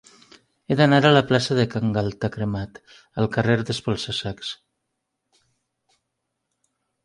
[0.67, 2.81] He d'anar de la plaça de Can Galta Cremat
[3.25, 4.53] al carrer d'Espolsa-sacs.